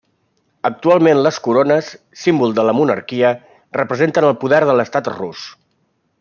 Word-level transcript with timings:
Actualment 0.69 1.19
les 1.27 1.37
corones, 1.47 1.91
símbol 2.21 2.55
de 2.61 2.65
la 2.69 2.75
monarquia, 2.79 3.35
representen 3.81 4.29
el 4.31 4.35
poder 4.45 4.63
de 4.71 4.77
l'Estat 4.81 5.13
rus. 5.19 5.45